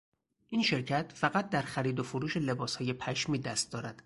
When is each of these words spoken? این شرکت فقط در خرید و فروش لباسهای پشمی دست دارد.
این 0.49 0.63
شرکت 0.63 1.11
فقط 1.15 1.49
در 1.49 1.61
خرید 1.61 1.99
و 1.99 2.03
فروش 2.03 2.37
لباسهای 2.37 2.93
پشمی 2.93 3.39
دست 3.39 3.71
دارد. 3.71 3.99